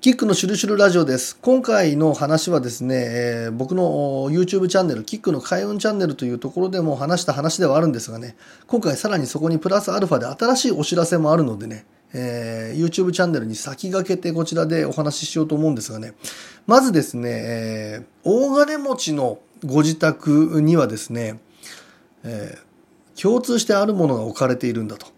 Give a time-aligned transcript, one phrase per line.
[0.00, 1.36] キックのシュルシュルラジオです。
[1.42, 8.36] 今回の話はですね、えー僕の YouTube チャンネル、キックの開運チャンネルというところでも話した話ではあるんですがね、
[8.68, 11.84] 今回さらにそこにプラスアルファで新しいお知らせもあるのでね、
[12.14, 16.14] えー YouTube チャンネルに先駆けてこちらでお話ししようと思うんですがね、
[16.68, 21.40] まずですね、えー大金持ちのご自宅にはですね、
[22.22, 22.56] え
[23.20, 25.17] 共通してあるものが置かれているんだと。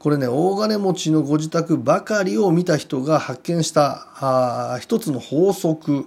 [0.00, 6.06] これね、大金持ちのご自宅ばかりを見た人が発見したあー一つの法則。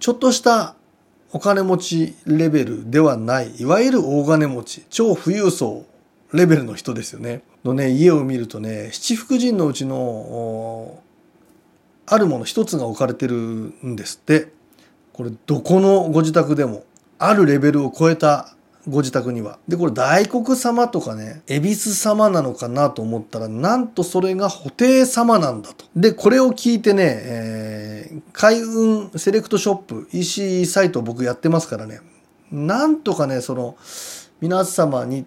[0.00, 0.74] ちょっとした
[1.30, 5.84] お金持ちレベルではない、いわゆる大金持ち、超富裕層
[6.32, 7.42] レベルの人ですよね。
[7.62, 11.02] のね、家を見るとね、七福神のうちの
[12.06, 14.48] あるもの一つが置かれてるんですって。
[15.12, 16.84] これどこのご自宅でも、
[17.18, 18.54] あるレベルを超えた
[18.86, 19.58] ご自宅には。
[19.66, 25.84] で、これ大黒様とかね、恵比寿様なのかなと思ったら、なんとそれが布袋様なんだと。
[25.96, 27.88] で、これを聞いてね、えー
[28.32, 32.00] 開運セレクトショップ、EC サイト僕やってますからね、
[32.50, 33.76] なんとかね、その、
[34.40, 35.26] 皆様に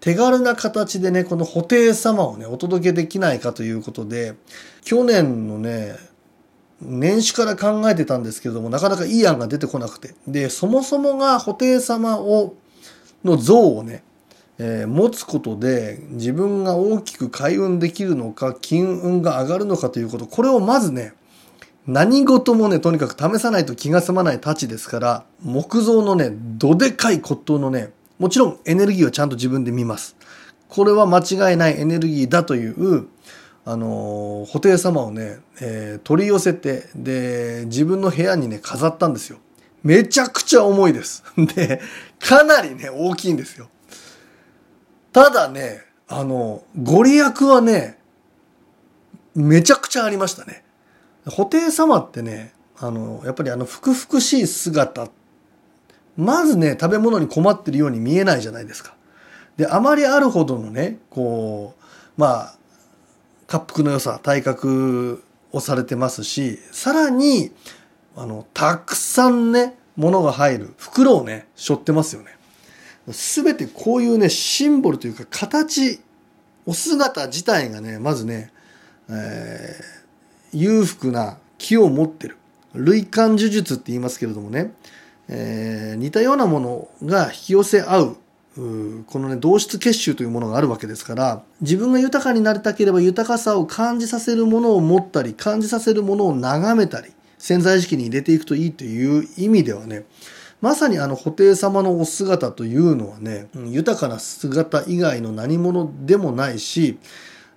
[0.00, 4.34] 手軽な形でね、この布袋様をね、お届けできないかということで、
[4.84, 5.96] 去年のね、
[6.80, 10.14] 年始から考えてたんですけれども、なかなかいい案が出てこなくて。
[10.26, 12.54] で、そもそもが布袋様を、
[13.26, 14.02] の像をね、
[14.58, 21.12] えー持つことで自分が大きく開運できるのか、金運が上がるのかということ、これをまずね、
[21.86, 30.16] 何事もね、とにかく試さないと気が済まない太刀ですから、木造のね、どでかい骨董のね、もちろんエネルギーはちゃんと自分で見ます。
[30.68, 33.06] これは間違いないエネルギーだという、
[33.64, 39.38] あのー布袋様をね、えー取り寄せて、で、自分の部屋にね、飾ったんですよ。
[39.84, 41.22] めちゃくちゃ重いです。
[41.54, 41.80] で、
[42.20, 43.68] かなりね、大きいんですよ。
[45.12, 47.98] ただね、あの、ご利益はね、
[49.34, 50.64] めちゃくちゃありましたね。
[51.24, 55.08] 布袋様ってね、あの、やっぱりあの、福々しい姿、
[56.16, 58.94] まずね、食べ物に困ってるように見えないじゃないですか。
[59.56, 62.56] で、あまりあるほどのね、こう、まあ、
[63.50, 65.22] 滑腹の良さ、体格
[65.52, 67.52] をされてますし、さらに、
[68.16, 72.36] あの、たくさんね、物が入る袋をね、背負ってますよね。
[73.12, 76.00] すべてこういうね、シンボルというか、形、
[76.66, 78.52] お姿自体がね、まずね、
[79.08, 79.96] えー
[80.52, 82.36] 裕福な気を持ってる。
[82.72, 84.72] 類感呪術って言いますけれどもね、
[85.28, 88.16] えー似たようなものが引き寄せ合う、
[88.56, 97.12] うこのね、同質結集というものがあるわけですから、自分が豊かになりたければ豊かさを感じさせるものを持ったり、感じさせるものを眺めたり、
[97.46, 100.04] 潜在意識に入れていくといいという意味ではね、
[100.60, 106.98] まさにあの布袋様のお姿というのはね、うん豊かな姿以外の何者でもないし、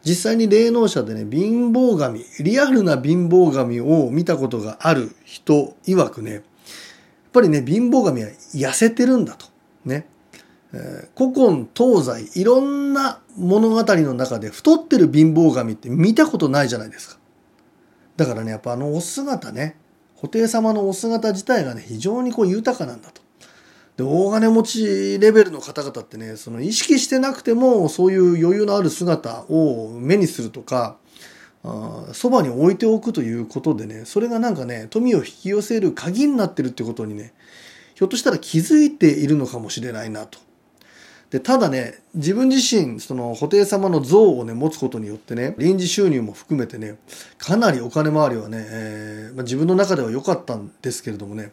[0.03, 6.43] 実際に霊能者でね、貧乏神、リアルな貧乏神を見たことがある人曰くね、やっ
[7.33, 9.47] ぱりね、貧乏神は痩せてるんだと。
[9.85, 10.05] ね。
[10.71, 17.19] えー古今東西いろんな物語の中で太ってる貧乏神って見たことないじゃないですか。
[18.19, 19.77] だからね、やっぱあのお姿ね、
[20.19, 23.21] 布袋様のお姿自体がね、非常にこう豊かなんだと。
[23.95, 30.97] で、大金持ちレベルの方々ってね、その意識してなくても、そういう余裕のある姿を目にするとか、
[31.63, 37.33] あそばに置いておくということでね、それがなんかね、富を引き寄せる鍵になってるってことにね、
[37.95, 40.39] ひょっとしたら気づいているのかもしれないなと。
[41.31, 46.97] で、ただね、自分自身、その、布袋様の像をね、持つことによってね、臨時収入も含めてね、
[47.37, 51.51] かなりお金回りはね、えーまあ、自分の中では良かったんですけれどもね、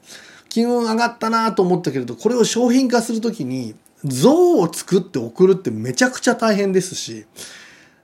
[0.49, 7.27] 金運上がったなと思ったけれど、これを商品化するときに、像を作って送るってめちゃくちゃ大変ですし、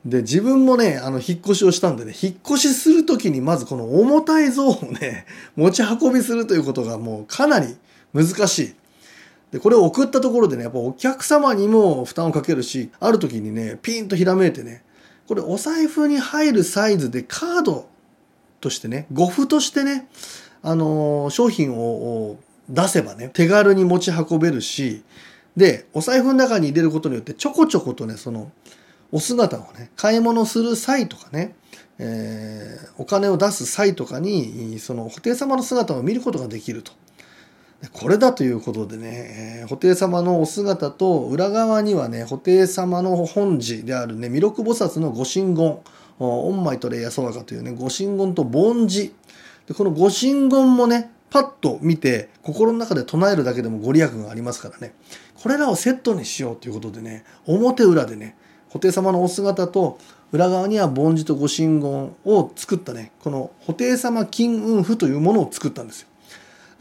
[0.05, 7.77] で、自分もね、あの、引っ越しをしたんでね、引っ越しするときにまずこの重たい像をね、持ち運びするということがもうかなり
[8.12, 8.75] 難しい。
[9.53, 14.83] で、これを送ったところでね、やっぱお客様にも負担をかけるし、ある時にね、ピンとひらめいてね、
[15.29, 17.87] これお財布に入るサイズでカード
[18.61, 20.09] としてね、護符としてね、
[20.62, 22.38] あのー商品を
[22.71, 25.03] 出せばね、手軽に持ち運べるし、
[25.55, 28.50] で、お財布の中に入れることによってちょこちょことね、その、
[29.11, 31.55] お姿をね、買い物する際とかね、
[31.99, 36.93] えーお金を出す際とかに、その、布袋様の姿を見ることができると。
[37.93, 45.79] これだということでね、えー布袋様のお姿と裏側にはね、布袋様の本寺であるね、弥勒菩薩の御神言、
[46.19, 49.14] お御米と霊やそわかというね、御神言と凡字。
[49.67, 54.94] で、この御神言もね、パッと見て、心の中で唱えるだけでもご利益がありますからね。
[55.43, 58.37] これらをセットにしようということでね、表裏でね、
[58.73, 59.99] 布袋様のお姿と
[60.32, 66.08] 裏側には梵字と御神言を作ったねこの布袋様金運符というものを作ったんですよ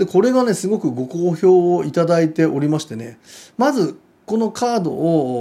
[0.02, 3.20] でこれがねすごくご好評をいただいておりましてね。
[3.56, 4.92] まずこのカード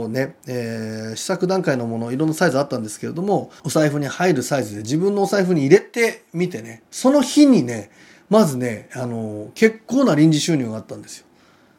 [0.02, 7.90] をね、えー、試作段階のものいろんなサイズあったんですけれどもお財布に入るサイズで自分のお財布に入れてみてねその日にね
[8.28, 11.26] まずねあの結構な臨時収入があったんですよ。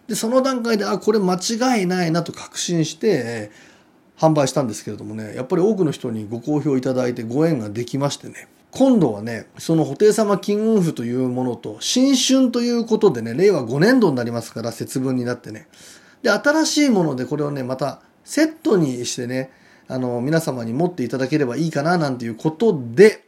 [0.07, 3.51] でその段階であこれ間違いないなと確信して、
[4.17, 8.47] 販売したんですけれどもねやっぱり多くの人にご好評いただいてご縁ができましてね。
[8.71, 15.67] 今度はね、その布袋様金運符というものと、新春ということでね、令和5年度になりますから、節分になってね。
[16.23, 19.51] で、新しいものでこれをね、またセットにしてね、
[19.87, 23.25] あの、皆様に持っていただければいいかな、なんていうことで、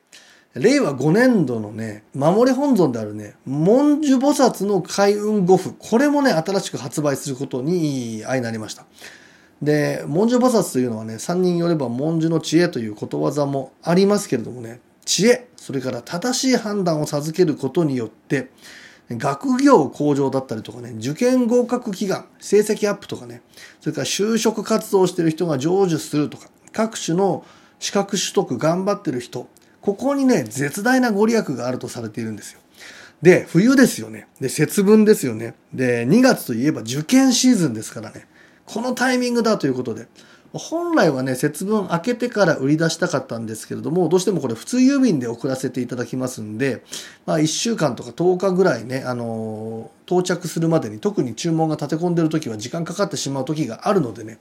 [0.53, 8.85] 令和5年度のね、守り本尊であるね、文殊菩薩の開運五符、これもね、新しく発売することに相なりました。
[9.61, 18.49] で、文殊菩薩というのはね、三人よれば文殊の知恵ということわざもありますけれどもね、知恵、それから正しい判断を授けることによって、
[19.09, 23.41] 学業向上だったりとかね、受験合格祈願、成績アップとかね、
[23.81, 27.45] それから就職活動してる人が成就するとか、各種の
[27.79, 29.47] 資格取得頑張ってる人、
[29.81, 32.59] ここにね、絶大なご利益があるとされているんですよ。
[33.21, 34.27] で、冬ですよね。
[34.39, 35.55] で、節分ですよね。
[35.73, 38.27] で、2月といえば受験シーズンですからね。
[38.65, 40.07] このタイミングだということで、
[40.53, 46.83] 本来はね、節分明けてから売り出したかったんですけれども、どうしてもこれ普通郵便で送らせていただきますんで、
[47.25, 54.39] まあ1週間とか10日ぐらいね、あのー、到着するまでに特に注文が立て込んでる時は時間かかってしまう時があるのでね、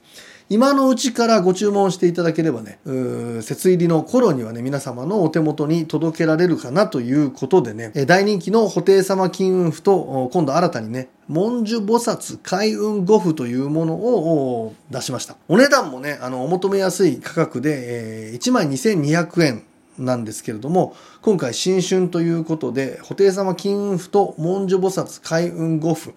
[0.49, 15.37] 今のうちからご注文していただければね、節入りの頃にはね、皆様のお手元に届けられるかなということでね、大人気の布袋様金運符と、今度新たにね、文殊菩薩開運五符というものを出しました。
[15.47, 19.63] お値段もね、あの、お求めやすい価格で、え、1枚2200円
[19.97, 26.13] なんですけれども、今回新春ということで、布袋様金運符と文殊菩薩開運五符、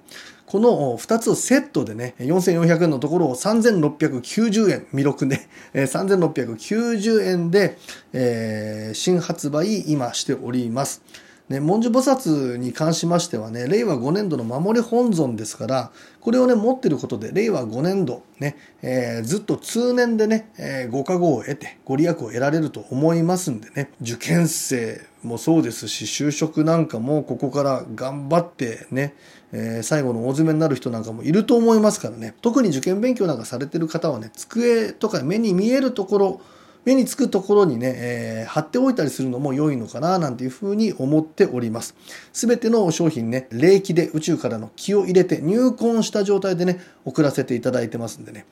[0.46, 5.40] この2つをセットでね、4400円のところを3690円、魅力で、
[5.74, 7.78] 3690円で、
[8.12, 11.02] えー、新発売今しております。
[11.48, 29.14] ね、文殊菩薩に関しましてはね、令和5年度の守り本尊ですから、これをね、持ってることで、令和5年度、ね、えー、ずっと通年でね、えー、ご加護を得て、ご利益を得られると思いますんでね、受験生もそうですし、就職なんかもここから頑張ってね、
[29.52, 36.40] えー、最後の大詰めになる人なんかもいると思いますからね、特に受験勉強なんかされてる方はね、机とか目に見えるところ、
[36.86, 41.96] 目につくところにね、えー、貼っておいたりするのも良いのかななんていうふうに思っております。
[42.32, 48.46] すべての商品ね、冷気で宇宙からの気を入れて入魂した状態でね、送らせていただいてますんでね。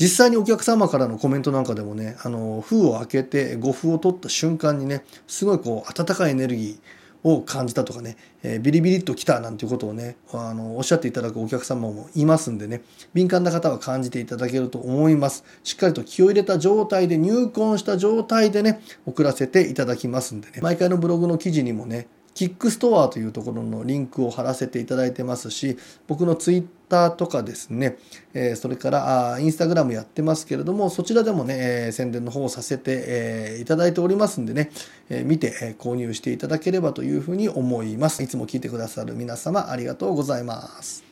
[0.00, 12.82] 実際にお客様からのコメントなんかでもね、あの、封を開けて誤封を取った瞬間にね、すごいこう、温かいエネルギー、を感じたとかね、えー、ビリビリっと来たなんていうことをね、あの、おっしゃっていただくお客様もいますんでね、
[13.14, 15.42] 敏感な方は感じていただけると思います。
[15.64, 27.96] しっかりと気を入れた状態で入魂した状態でね、送らせていただきますんでね、毎回のブログの記事にもね、キックストアというところのリンクを貼らせていただいてますし、僕のツイッターとかですね、
[28.34, 34.70] えそれからあインスタグラムやってますけれども、そちらでもね、え宣伝の方をさせて、えいただいておりますんでね、
[35.10, 38.22] え見て、え購入していただければというふうに思います。
[38.22, 41.02] いつも聞いてくださる皆様ありがとうございます。